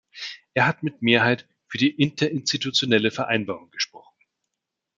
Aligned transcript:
Er 0.55 0.65
hat 0.65 0.81
mit 0.81 1.03
Mehrheit 1.03 1.47
für 1.67 1.77
die 1.77 1.91
interinstitutionelle 1.91 3.11
Vereinbarung 3.11 3.69
gesprochen. 3.69 4.17